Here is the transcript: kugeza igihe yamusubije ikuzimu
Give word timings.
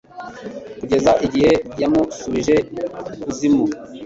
kugeza 0.79 1.11
igihe 1.25 1.51
yamusubije 1.81 2.55
ikuzimu 3.13 3.65